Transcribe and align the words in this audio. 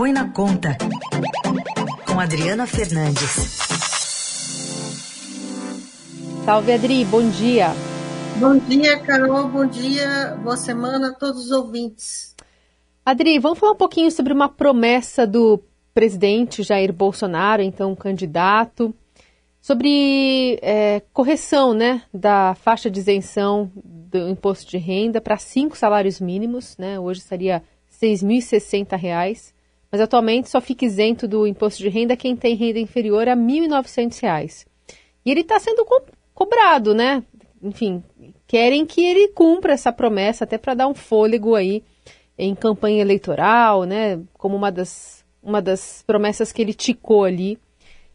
Põe 0.00 0.14
na 0.14 0.30
Conta, 0.32 0.78
com 2.06 2.18
Adriana 2.18 2.66
Fernandes. 2.66 3.58
Salve, 6.42 6.72
Adri, 6.72 7.04
bom 7.04 7.28
dia. 7.28 7.66
Bom 8.38 8.56
dia, 8.56 8.98
Carol, 9.00 9.48
bom 9.48 9.66
dia, 9.66 10.38
boa 10.42 10.56
semana 10.56 11.08
a 11.10 11.12
todos 11.12 11.44
os 11.44 11.50
ouvintes. 11.50 12.34
Adri, 13.04 13.38
vamos 13.38 13.58
falar 13.58 13.72
um 13.72 13.76
pouquinho 13.76 14.10
sobre 14.10 14.32
uma 14.32 14.48
promessa 14.48 15.26
do 15.26 15.62
presidente 15.92 16.62
Jair 16.62 16.94
Bolsonaro, 16.94 17.60
então 17.60 17.94
candidato, 17.94 18.94
sobre 19.60 20.58
é, 20.62 21.02
correção 21.12 21.74
né, 21.74 22.00
da 22.10 22.54
faixa 22.54 22.90
de 22.90 23.00
isenção 23.00 23.70
do 23.74 24.30
imposto 24.30 24.70
de 24.70 24.78
renda 24.78 25.20
para 25.20 25.36
cinco 25.36 25.76
salários 25.76 26.18
mínimos, 26.20 26.74
né? 26.78 26.98
Hoje 26.98 27.20
seria 27.20 27.62
R$ 28.00 28.08
6.060, 28.08 29.52
mas 29.90 30.00
atualmente 30.00 30.48
só 30.48 30.60
fica 30.60 30.84
isento 30.84 31.26
do 31.26 31.46
imposto 31.46 31.82
de 31.82 31.88
renda 31.88 32.16
quem 32.16 32.36
tem 32.36 32.54
renda 32.54 32.78
inferior 32.78 33.28
a 33.28 33.34
R$ 33.34 33.40
1.900. 33.40 34.66
E 35.24 35.30
ele 35.30 35.40
está 35.40 35.58
sendo 35.58 35.84
co 35.84 36.02
cobrado, 36.34 36.94
né? 36.94 37.22
Enfim, 37.62 38.02
querem 38.46 38.86
que 38.86 39.04
ele 39.04 39.28
cumpra 39.28 39.74
essa 39.74 39.92
promessa 39.92 40.44
até 40.44 40.56
para 40.56 40.72
dar 40.74 40.88
um 40.88 40.94
fôlego 40.94 41.54
aí 41.54 41.82
em 42.38 42.54
campanha 42.54 43.02
eleitoral, 43.02 43.84
né? 43.84 44.20
Como 44.34 44.56
uma 44.56 44.72
das, 44.72 45.24
uma 45.42 45.60
das 45.60 46.02
promessas 46.06 46.52
que 46.52 46.62
ele 46.62 46.72
ticou 46.72 47.24
ali 47.24 47.58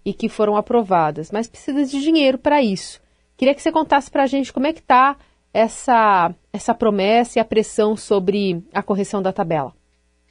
e 0.03 0.13
que 0.13 0.27
foram 0.27 0.55
aprovadas. 0.55 1.29
Mas 1.31 1.47
precisa 1.47 1.85
de 1.85 2.01
dinheiro 2.01 2.39
para 2.39 2.63
isso. 2.63 2.99
Queria 3.37 3.53
que 3.53 3.61
você 3.61 3.71
contasse 3.71 4.09
para 4.09 4.23
a 4.23 4.27
gente 4.27 4.51
como 4.51 4.65
é 4.65 4.73
que 4.73 4.79
está 4.79 5.17
essa, 5.53 6.33
essa 6.51 6.73
promessa 6.73 7.37
e 7.37 7.39
a 7.39 7.45
pressão 7.45 7.95
sobre 7.95 8.63
a 8.73 8.81
correção 8.81 9.21
da 9.21 9.31
tabela? 9.31 9.73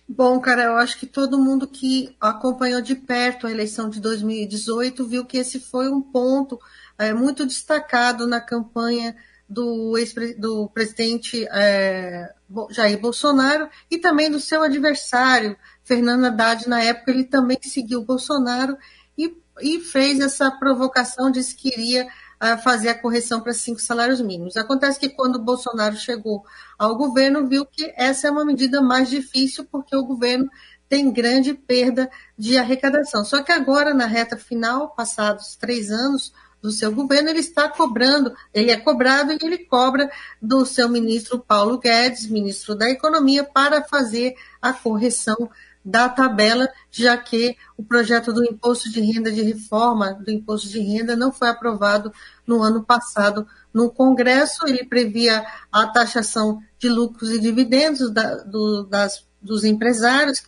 Bom, 0.06 0.38
cara, 0.38 0.64
eu 0.64 0.76
acho 0.76 0.98
que 0.98 1.06
todo 1.06 1.38
mundo 1.38 1.66
que 1.66 2.14
acompanhou 2.20 2.82
de 2.82 2.94
perto 2.94 3.46
a 3.46 3.50
eleição 3.50 3.88
de 3.88 4.00
2018 4.00 5.06
viu 5.06 5.24
que 5.24 5.38
esse 5.38 5.58
foi 5.58 5.88
um 5.88 6.02
ponto 6.02 6.60
é, 6.98 7.14
muito 7.14 7.46
destacado 7.46 8.26
na 8.26 8.38
campanha 8.38 9.16
do, 9.48 9.96
ex 9.96 10.14
do 10.38 10.68
presidente 10.68 11.46
é, 11.50 12.32
Jair 12.70 13.00
Bolsonaro 13.00 13.68
e 13.90 13.96
também 13.98 14.30
do 14.30 14.40
seu 14.40 14.62
adversário, 14.62 15.56
Fernando 15.82 16.26
Haddad. 16.26 16.68
Na 16.68 16.82
época, 16.82 17.10
ele 17.10 17.24
também 17.24 17.58
seguiu 17.62 18.04
Bolsonaro 18.04 18.76
e, 19.16 19.34
e 19.62 19.80
fez 19.80 20.20
essa 20.20 20.50
provocação, 20.50 21.30
disse 21.30 21.54
que 21.54 21.68
iria 21.68 22.06
a 22.52 22.58
fazer 22.58 22.88
a 22.88 22.98
correção 22.98 23.40
para 23.40 23.52
cinco 23.52 23.80
salários 23.80 24.20
mínimos. 24.20 24.56
Acontece 24.56 24.98
que 25.00 25.08
quando 25.08 25.38
Bolsonaro 25.38 25.96
chegou 25.96 26.44
ao 26.78 26.96
governo, 26.96 27.46
viu 27.46 27.64
que 27.64 27.92
essa 27.96 28.28
é 28.28 28.30
uma 28.30 28.44
medida 28.44 28.82
mais 28.82 29.08
difícil, 29.08 29.64
porque 29.70 29.96
o 29.96 30.04
governo 30.04 30.48
tem 30.88 31.10
grande 31.10 31.54
perda 31.54 32.10
de 32.38 32.56
arrecadação. 32.58 33.24
Só 33.24 33.42
que 33.42 33.52
agora, 33.52 33.94
na 33.94 34.06
reta 34.06 34.36
final, 34.36 34.90
passados 34.90 35.56
três 35.56 35.90
anos 35.90 36.32
do 36.62 36.70
seu 36.70 36.90
governo, 36.92 37.28
ele 37.28 37.40
está 37.40 37.68
cobrando, 37.68 38.34
ele 38.52 38.70
é 38.70 38.76
cobrado 38.78 39.32
e 39.32 39.38
ele 39.42 39.58
cobra 39.58 40.10
do 40.40 40.64
seu 40.64 40.88
ministro 40.88 41.38
Paulo 41.38 41.78
Guedes, 41.78 42.26
ministro 42.26 42.74
da 42.74 42.88
Economia, 42.88 43.44
para 43.44 43.84
fazer 43.84 44.34
a 44.62 44.72
correção 44.72 45.50
da 45.84 46.08
tabela, 46.08 46.68
já 46.90 47.16
que 47.16 47.56
o 47.76 47.84
projeto 47.84 48.32
do 48.32 48.44
imposto 48.44 48.90
de 48.90 49.00
renda 49.00 49.30
de 49.30 49.42
reforma 49.42 50.14
do 50.14 50.30
imposto 50.30 50.68
de 50.68 50.80
renda 50.80 51.14
não 51.14 51.30
foi 51.30 51.48
aprovado 51.48 52.12
no 52.46 52.62
ano 52.62 52.82
passado 52.82 53.46
no 53.72 53.90
Congresso. 53.90 54.66
Ele 54.66 54.84
previa 54.84 55.44
a 55.70 55.86
taxação 55.86 56.62
de 56.78 56.88
lucros 56.88 57.30
e 57.30 57.38
dividendos 57.38 58.10
da, 58.10 58.36
do, 58.36 58.84
das, 58.84 59.26
dos 59.42 59.64
empresários 59.64 60.44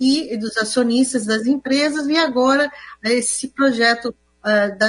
e 0.00 0.36
dos 0.36 0.56
acionistas 0.56 1.26
das 1.26 1.44
empresas, 1.44 2.06
e 2.06 2.16
agora 2.16 2.70
esse 3.02 3.48
projeto 3.48 4.14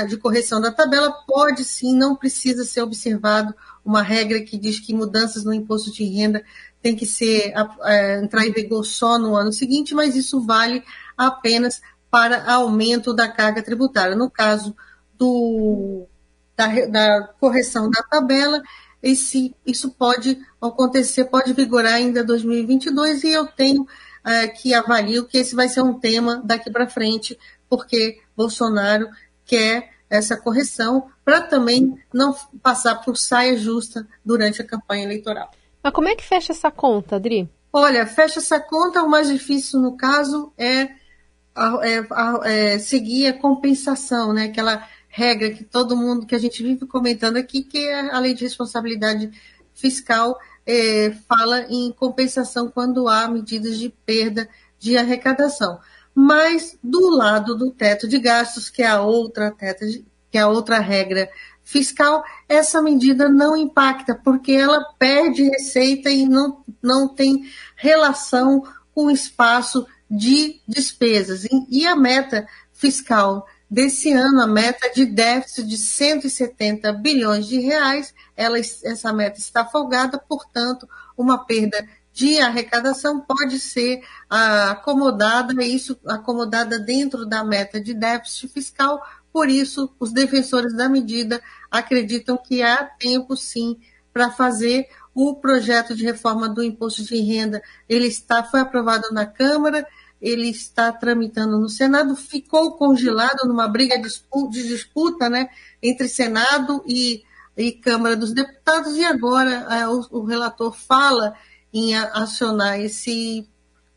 de 0.07 0.17
correção 0.17 0.61
da 0.61 0.71
tabela 0.71 1.11
pode 1.27 1.63
sim, 1.63 1.95
não 1.95 2.15
precisa 2.15 2.63
ser 2.63 2.81
observado 2.81 3.53
uma 3.83 4.01
regra 4.01 4.41
que 4.41 4.57
diz 4.57 4.79
que 4.79 4.93
mudanças 4.93 5.43
no 5.43 5.53
imposto 5.53 5.91
de 5.91 6.03
renda 6.03 6.43
tem 6.81 6.95
que 6.95 7.05
ser 7.05 7.53
é, 7.83 8.19
entrar 8.21 8.45
em 8.45 8.51
vigor 8.51 8.85
só 8.85 9.17
no 9.17 9.35
ano 9.35 9.51
seguinte, 9.51 9.93
mas 9.93 10.15
isso 10.15 10.45
vale 10.45 10.83
apenas 11.17 11.81
para 12.09 12.51
aumento 12.51 13.13
da 13.13 13.27
carga 13.27 13.61
tributária. 13.61 14.15
No 14.15 14.29
caso 14.29 14.75
do, 15.17 16.07
da, 16.55 16.67
da 16.87 17.23
correção 17.39 17.89
da 17.89 18.01
tabela, 18.01 18.61
esse, 19.01 19.55
isso 19.65 19.91
pode 19.91 20.39
acontecer, 20.61 21.25
pode 21.25 21.53
vigorar 21.53 21.93
ainda 21.93 22.23
2022 22.23 23.23
e 23.23 23.31
eu 23.31 23.47
tenho 23.47 23.87
é, 24.25 24.47
que 24.47 24.73
avalio 24.73 25.25
que 25.25 25.37
esse 25.37 25.55
vai 25.55 25.69
ser 25.69 25.81
um 25.81 25.99
tema 25.99 26.41
daqui 26.43 26.69
para 26.69 26.87
frente, 26.87 27.37
porque 27.69 28.19
Bolsonaro 28.35 29.07
quer 29.49 29.89
essa 30.07 30.37
correção 30.37 31.07
para 31.25 31.41
também 31.41 31.97
não 32.13 32.35
passar 32.61 32.95
por 32.95 33.17
saia 33.17 33.57
justa 33.57 34.07
durante 34.23 34.61
a 34.61 34.65
campanha 34.65 35.03
eleitoral. 35.03 35.51
Mas 35.83 35.93
como 35.93 36.07
é 36.07 36.15
que 36.15 36.23
fecha 36.23 36.51
essa 36.51 36.69
conta, 36.69 37.15
Adri? 37.15 37.49
Olha, 37.73 38.05
fecha 38.05 38.39
essa 38.39 38.59
conta, 38.59 39.03
o 39.03 39.09
mais 39.09 39.27
difícil 39.27 39.79
no 39.79 39.95
caso 39.95 40.51
é, 40.57 40.83
é, 40.83 42.07
é 42.45 42.79
seguir 42.79 43.27
a 43.27 43.37
compensação, 43.37 44.33
né? 44.33 44.45
Aquela 44.45 44.87
regra 45.07 45.51
que 45.51 45.63
todo 45.63 45.97
mundo, 45.97 46.25
que 46.25 46.35
a 46.35 46.39
gente 46.39 46.61
vive 46.63 46.85
comentando 46.85 47.37
aqui, 47.37 47.63
que 47.63 47.77
é 47.77 48.11
a 48.11 48.19
lei 48.19 48.33
de 48.33 48.43
responsabilidade 48.43 49.31
fiscal 49.73 50.37
é, 50.65 51.11
fala 51.27 51.65
em 51.69 51.91
compensação 51.91 52.69
quando 52.69 53.07
há 53.07 53.27
medidas 53.27 53.77
de 53.77 53.89
perda 53.89 54.47
de 54.77 54.97
arrecadação. 54.97 55.79
Mas 56.13 56.77
do 56.83 57.09
lado 57.09 57.55
do 57.55 57.71
teto 57.71 58.07
de 58.07 58.19
gastos, 58.19 58.69
que 58.69 58.81
é 58.81 58.87
a 58.87 59.01
outra, 59.01 59.51
teto 59.51 59.85
de, 59.85 60.05
que 60.31 60.37
é 60.37 60.41
a 60.41 60.47
outra 60.47 60.79
regra 60.79 61.29
fiscal, 61.63 62.23
essa 62.47 62.81
medida 62.81 63.29
não 63.29 63.55
impacta, 63.55 64.15
porque 64.15 64.53
ela 64.53 64.83
perde 64.97 65.43
receita 65.43 66.09
e 66.09 66.25
não, 66.25 66.63
não 66.81 67.07
tem 67.07 67.45
relação 67.75 68.63
com 68.93 69.05
o 69.05 69.11
espaço 69.11 69.85
de 70.09 70.59
despesas. 70.67 71.47
E 71.69 71.85
a 71.85 71.95
meta 71.95 72.47
fiscal 72.73 73.45
desse 73.69 74.11
ano, 74.11 74.41
a 74.41 74.47
meta 74.47 74.91
de 74.91 75.05
déficit 75.05 75.67
de 75.67 75.77
170 75.77 76.91
bilhões 76.93 77.45
de 77.45 77.59
reais, 77.59 78.13
ela, 78.35 78.57
essa 78.57 79.13
meta 79.13 79.37
está 79.37 79.63
folgada, 79.63 80.17
portanto, 80.17 80.89
uma 81.15 81.45
perda 81.45 81.87
de 82.19 82.37
arrecadação 82.41 83.21
pode 83.21 83.57
ser 83.59 84.01
ah, 84.29 84.71
acomodada, 84.71 85.63
isso 85.63 85.97
acomodada 86.05 86.77
dentro 86.77 87.25
da 87.25 87.45
meta 87.45 87.79
de 87.79 87.93
déficit 87.93 88.49
fiscal, 88.49 89.01
por 89.31 89.47
isso, 89.47 89.89
os 89.97 90.11
defensores 90.11 90.75
da 90.75 90.89
medida 90.89 91.41
acreditam 91.71 92.35
que 92.35 92.61
há 92.61 92.83
tempo, 92.83 93.37
sim, 93.37 93.79
para 94.11 94.29
fazer 94.31 94.89
o 95.15 95.35
projeto 95.35 95.95
de 95.95 96.03
reforma 96.03 96.49
do 96.49 96.61
imposto 96.61 97.03
de 97.03 97.21
renda. 97.21 97.61
Ele 97.87 98.07
está, 98.07 98.43
foi 98.43 98.59
aprovado 98.59 99.13
na 99.13 99.25
Câmara, 99.25 99.87
ele 100.21 100.49
está 100.49 100.91
tramitando 100.91 101.57
no 101.57 101.69
Senado, 101.69 102.17
ficou 102.17 102.75
congelado 102.75 103.47
numa 103.47 103.69
briga 103.69 103.95
de 103.97 104.67
disputa 104.67 105.29
né, 105.29 105.47
entre 105.81 106.09
Senado 106.09 106.83
e, 106.85 107.23
e 107.55 107.71
Câmara 107.71 108.17
dos 108.17 108.33
Deputados, 108.33 108.97
e 108.97 109.05
agora 109.05 109.67
é, 109.69 109.87
o, 109.87 110.05
o 110.11 110.25
relator 110.25 110.75
fala 110.75 111.33
em 111.73 111.95
acionar 111.95 112.79
esse, 112.79 113.47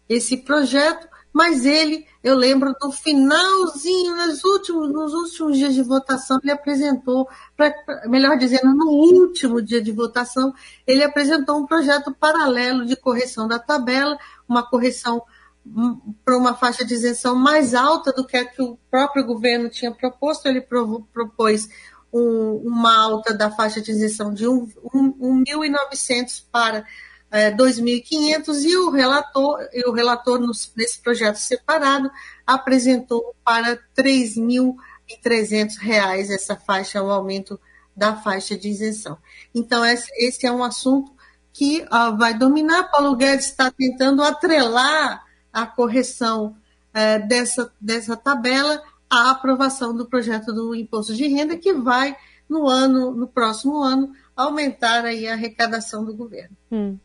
esse 0.08 0.38
projeto 0.38 1.12
mas 1.32 1.64
ele, 1.64 2.06
eu 2.22 2.36
lembro, 2.36 2.74
no 2.80 2.92
finalzinho, 2.92 4.16
nos 4.16 4.44
últimos, 4.44 4.92
nos 4.92 5.14
últimos 5.14 5.56
dias 5.56 5.74
de 5.74 5.82
votação, 5.82 6.38
ele 6.42 6.52
apresentou, 6.52 7.26
pra, 7.56 7.72
melhor 8.06 8.36
dizendo, 8.36 8.74
no 8.74 8.90
último 8.90 9.62
dia 9.62 9.80
de 9.80 9.90
votação, 9.90 10.52
ele 10.86 11.02
apresentou 11.02 11.58
um 11.58 11.66
projeto 11.66 12.12
paralelo 12.12 12.84
de 12.84 12.96
correção 12.96 13.48
da 13.48 13.58
tabela, 13.58 14.18
uma 14.46 14.62
correção 14.62 15.22
hum, 15.66 16.14
para 16.22 16.36
uma 16.36 16.54
faixa 16.54 16.84
de 16.84 16.92
isenção 16.92 17.34
mais 17.34 17.74
alta 17.74 18.12
do 18.12 18.26
que 18.26 18.36
a 18.36 18.44
que 18.44 18.60
o 18.60 18.76
próprio 18.90 19.24
governo 19.24 19.70
tinha 19.70 19.90
proposto. 19.90 20.46
Ele 20.46 20.60
propôs 20.60 21.70
um, 22.12 22.60
uma 22.62 22.94
alta 22.94 23.32
da 23.32 23.50
faixa 23.50 23.80
de 23.80 23.90
isenção 23.90 24.34
de 24.34 24.44
1.900 24.44 26.44
para 26.52 26.84
é, 27.32 27.50
2.500 27.50 28.62
e 28.62 28.76
o 28.76 28.90
relator, 28.90 29.66
e 29.72 29.88
o 29.88 29.92
relator 29.92 30.38
nesse 30.76 31.00
projeto 31.00 31.36
separado 31.36 32.10
apresentou 32.46 33.34
para 33.42 33.78
3.300 33.96 35.78
reais 35.80 36.30
essa 36.30 36.54
faixa, 36.54 37.02
o 37.02 37.10
aumento 37.10 37.58
da 37.96 38.14
faixa 38.16 38.56
de 38.56 38.68
isenção. 38.68 39.16
Então, 39.54 39.82
esse 39.84 40.46
é 40.46 40.52
um 40.52 40.62
assunto 40.62 41.10
que 41.54 41.80
uh, 41.82 42.16
vai 42.18 42.34
dominar. 42.34 42.90
Paulo 42.90 43.16
Guedes 43.16 43.46
está 43.46 43.70
tentando 43.70 44.22
atrelar 44.22 45.24
a 45.50 45.66
correção 45.66 46.54
uh, 46.94 47.26
dessa, 47.26 47.72
dessa 47.80 48.14
tabela 48.14 48.82
à 49.08 49.30
aprovação 49.30 49.96
do 49.96 50.06
projeto 50.06 50.52
do 50.52 50.74
imposto 50.74 51.14
de 51.14 51.26
renda, 51.28 51.56
que 51.56 51.72
vai, 51.72 52.14
no 52.46 52.68
ano, 52.68 53.10
no 53.10 53.26
próximo 53.26 53.82
ano, 53.82 54.12
aumentar 54.36 55.04
aí 55.06 55.26
a 55.26 55.32
arrecadação 55.32 56.04
do 56.04 56.14
governo. 56.14 56.56
Hum. 56.70 56.98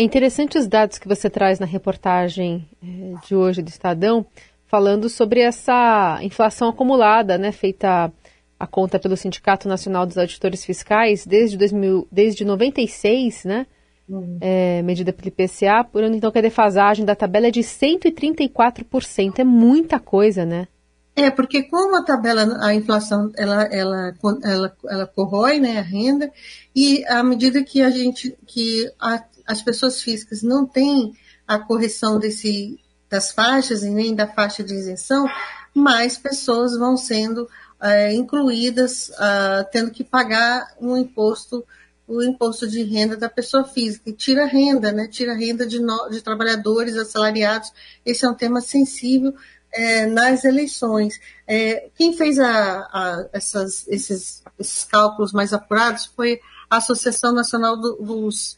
É 0.00 0.02
interessante 0.02 0.56
os 0.56 0.66
dados 0.66 0.96
que 0.96 1.06
você 1.06 1.28
traz 1.28 1.58
na 1.58 1.66
reportagem 1.66 2.66
eh, 2.82 3.12
de 3.22 3.36
hoje 3.36 3.60
do 3.60 3.68
Estadão, 3.68 4.24
falando 4.64 5.10
sobre 5.10 5.40
essa 5.40 6.18
inflação 6.22 6.70
acumulada, 6.70 7.36
né, 7.36 7.52
feita 7.52 8.10
a 8.58 8.66
conta 8.66 8.98
pelo 8.98 9.14
Sindicato 9.14 9.68
Nacional 9.68 10.06
dos 10.06 10.16
Auditores 10.16 10.64
Fiscais 10.64 11.26
desde 11.26 11.58
2000, 11.58 12.08
desde 12.10 12.46
96, 12.46 13.44
né, 13.44 13.66
uhum. 14.08 14.38
é, 14.40 14.80
medida 14.80 15.12
pelo 15.12 15.28
IPCA, 15.28 15.84
por 15.84 16.02
ano 16.02 16.16
então 16.16 16.32
que 16.32 16.38
a 16.38 16.42
defasagem 16.42 17.04
da 17.04 17.14
tabela 17.14 17.48
é 17.48 17.50
de 17.50 17.60
134%, 17.60 19.38
é 19.38 19.44
muita 19.44 20.00
coisa, 20.00 20.46
né? 20.46 20.66
É, 21.14 21.30
porque 21.30 21.64
como 21.64 21.96
a 21.96 22.02
tabela, 22.02 22.56
a 22.62 22.74
inflação, 22.74 23.30
ela, 23.36 23.64
ela, 23.64 24.14
ela, 24.42 24.76
ela 24.88 25.06
corrói 25.06 25.58
né, 25.58 25.78
a 25.78 25.82
renda, 25.82 26.32
e 26.74 27.04
à 27.06 27.22
medida 27.22 27.62
que 27.62 27.82
a 27.82 27.90
gente, 27.90 28.34
que 28.46 28.90
a, 28.98 29.22
as 29.50 29.60
pessoas 29.60 30.00
físicas 30.00 30.42
não 30.42 30.64
têm 30.64 31.12
a 31.46 31.58
correção 31.58 32.20
desse, 32.20 32.78
das 33.08 33.32
faixas 33.32 33.82
e 33.82 33.90
nem 33.90 34.14
da 34.14 34.28
faixa 34.28 34.62
de 34.62 34.72
isenção, 34.72 35.26
mais 35.74 36.16
pessoas 36.16 36.78
vão 36.78 36.96
sendo 36.96 37.48
é, 37.82 38.14
incluídas, 38.14 39.08
uh, 39.08 39.66
tendo 39.72 39.90
que 39.90 40.04
pagar 40.04 40.72
um 40.80 40.96
imposto, 40.96 41.64
o 42.06 42.22
imposto 42.22 42.68
de 42.68 42.84
renda 42.84 43.16
da 43.16 43.28
pessoa 43.28 43.64
física, 43.64 44.08
e 44.08 44.12
tira 44.12 44.46
renda, 44.46 44.92
né? 44.92 45.08
Tira 45.08 45.34
renda 45.34 45.66
de, 45.66 45.80
no, 45.80 46.08
de 46.10 46.20
trabalhadores 46.20 46.96
assalariados. 46.96 47.72
Esse 48.06 48.24
é 48.24 48.28
um 48.28 48.34
tema 48.34 48.60
sensível 48.60 49.34
é, 49.72 50.06
nas 50.06 50.44
eleições. 50.44 51.20
É, 51.44 51.88
quem 51.96 52.12
fez 52.12 52.38
a, 52.38 52.80
a, 52.80 53.28
essas, 53.32 53.88
esses, 53.88 54.44
esses, 54.58 54.84
cálculos 54.84 55.32
mais 55.32 55.52
apurados 55.52 56.06
foi 56.06 56.40
a 56.68 56.76
Associação 56.76 57.32
Nacional 57.32 57.76
do, 57.76 57.96
dos, 57.96 58.56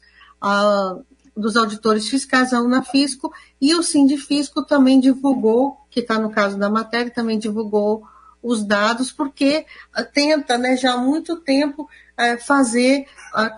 dos 1.37 1.57
Auditores 1.57 2.09
Fiscais, 2.09 2.53
a 2.53 2.61
Unafisco, 2.61 3.33
e 3.61 3.75
o 3.75 3.83
Sindifisco 3.83 4.65
também 4.65 5.01
divulgou, 5.01 5.79
que 5.91 6.01
está 6.01 6.19
no 6.19 6.31
caso 6.31 6.59
da 6.59 6.69
matéria, 6.69 7.11
também 7.11 7.39
divulgou 7.39 8.03
os 8.43 8.65
dados, 8.65 9.13
porque 9.13 9.65
tenta 10.13 10.59
né, 10.59 10.77
já 10.77 10.95
há 10.95 10.99
muito 10.99 11.37
tempo 11.37 11.89
é, 12.17 12.37
fazer, 12.37 13.07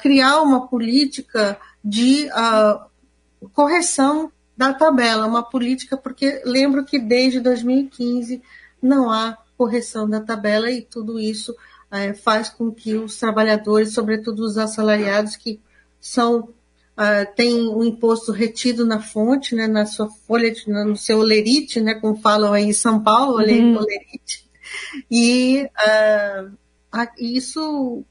criar 0.00 0.42
uma 0.42 0.68
política 0.68 1.58
de 1.82 2.28
correção 3.52 4.30
da 4.56 4.72
tabela, 4.72 5.26
uma 5.26 5.42
política, 5.42 5.96
porque 5.96 6.42
lembro 6.44 6.84
que 6.84 6.98
desde 6.98 7.40
2015 7.40 8.42
não 8.80 9.10
há 9.10 9.36
correção 9.56 10.08
da 10.08 10.20
tabela 10.20 10.70
e 10.70 10.82
tudo 10.82 11.18
isso 11.18 11.54
é, 11.90 12.14
faz 12.14 12.48
com 12.48 12.70
que 12.70 12.94
os 12.94 13.16
trabalhadores, 13.18 13.92
sobretudo 13.92 14.44
os 14.44 14.58
assalariados, 14.58 15.36
que 15.36 15.60
são 16.00 16.48
uh, 16.98 17.34
têm 17.34 17.68
o 17.68 17.78
um 17.78 17.84
imposto 17.84 18.32
retido 18.32 18.86
na 18.86 19.00
fonte, 19.00 19.54
né, 19.54 19.66
na 19.66 19.86
sua 19.86 20.08
folha, 20.08 20.50
de, 20.50 20.68
no 20.68 20.96
seu 20.96 21.18
olerite, 21.18 21.80
né, 21.80 21.94
como 21.94 22.16
falam 22.16 22.52
aí 22.52 22.64
em 22.64 22.72
São 22.72 23.02
Paulo, 23.02 23.38
uhum. 23.38 23.76
olerite, 23.76 24.48
e 25.10 25.64
uh, 25.64 26.52
isso 27.18 28.04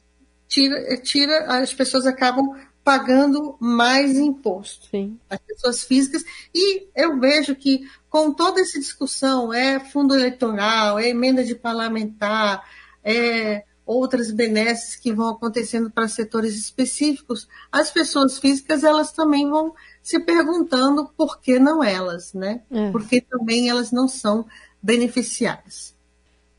tira, 0.47 0.97
tira, 0.97 1.45
as 1.61 1.73
pessoas 1.73 2.05
acabam 2.05 2.55
pagando 2.83 3.55
mais 3.59 4.17
imposto. 4.17 4.87
Sim. 4.91 5.17
As 5.29 5.39
pessoas 5.39 5.83
físicas. 5.83 6.23
E 6.53 6.87
eu 6.93 7.17
vejo 7.19 7.55
que, 7.55 7.87
com 8.09 8.33
toda 8.33 8.59
essa 8.59 8.77
discussão, 8.77 9.53
é 9.53 9.79
fundo 9.79 10.13
eleitoral, 10.13 10.99
é 10.99 11.07
emenda 11.07 11.43
de 11.43 11.55
parlamentar, 11.55 12.63
é 13.03 13.63
outras 13.85 14.31
benesses 14.31 14.95
que 14.95 15.11
vão 15.11 15.29
acontecendo 15.29 15.91
para 15.91 16.07
setores 16.07 16.55
específicos, 16.55 17.47
as 17.71 17.91
pessoas 17.91 18.37
físicas 18.37 18.83
elas 18.83 19.11
também 19.11 19.49
vão 19.49 19.73
se 20.01 20.19
perguntando 20.19 21.09
por 21.17 21.39
que 21.39 21.59
não 21.59 21.83
elas, 21.83 22.33
né? 22.33 22.61
É. 22.71 22.91
Porque 22.91 23.21
também 23.21 23.69
elas 23.69 23.91
não 23.91 24.07
são 24.07 24.45
beneficiadas. 24.81 25.93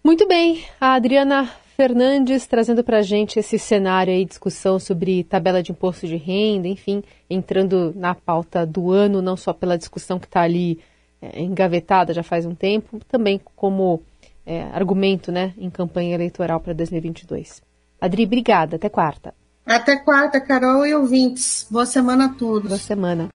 Muito 0.03 0.26
bem, 0.29 0.65
a 0.81 0.94
Adriana 0.94 1.50
Fernandes 1.76 2.47
trazendo 2.47 2.85
para 2.85 2.99
a 2.99 3.03
gente 3.03 3.38
esse 3.38 3.59
cenário 3.59 4.12
aí, 4.12 4.25
discussão 4.25 4.79
sobre 4.79 5.25
tabela 5.25 5.62
de 5.62 5.73
imposto 5.73 6.06
de 6.06 6.17
renda, 6.17 6.69
enfim, 6.69 7.03
entrando 7.29 7.93
na 7.97 8.15
pauta 8.15 8.65
do 8.65 8.93
ano, 8.93 9.20
não 9.20 9.37
só 9.37 9.53
pela 9.53 9.77
discussão 9.77 10.19
que 10.19 10.27
está 10.27 10.43
ali 10.43 10.79
é, 11.20 11.41
engavetada 11.41 12.15
já 12.15 12.23
faz 12.23 12.47
um 12.47 12.55
tempo, 12.55 13.00
também 13.09 13.41
como 13.56 14.03
é, 14.46 14.62
argumento 14.73 15.32
né, 15.32 15.55
em 15.56 15.70
campanha 15.70 16.14
eleitoral 16.14 16.61
para 16.61 16.73
2022. 16.73 17.62
Adri, 18.00 18.25
obrigada. 18.25 18.76
Até 18.76 18.88
quarta. 18.88 19.35
Até 19.64 19.96
quarta, 19.96 20.41
Carol 20.41 20.87
e 20.87 20.94
ouvintes. 20.94 21.67
Boa 21.70 21.87
semana 21.87 22.26
a 22.26 22.29
todos. 22.29 22.69
Boa 22.69 22.79
semana. 22.79 23.31